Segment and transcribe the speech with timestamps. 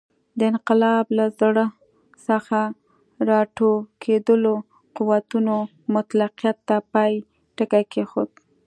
[0.37, 1.65] د انقلاب له زړه
[2.27, 2.59] څخه
[3.29, 4.53] راټوکېدلو
[4.97, 5.55] قوتونو
[5.95, 7.11] مطلقیت ته پای
[7.55, 8.29] ټکی کېښود.